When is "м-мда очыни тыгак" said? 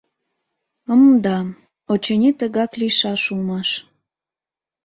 0.99-2.71